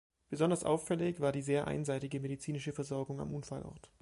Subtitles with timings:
[0.29, 3.91] Besonders auffällig war die sehr einseitige medizinische Versorgung am Unfallort.